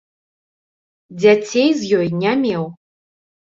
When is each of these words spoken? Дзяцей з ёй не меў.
Дзяцей 1.19 1.69
з 1.83 2.01
ёй 2.01 2.07
не 2.25 2.35
меў. 2.47 2.63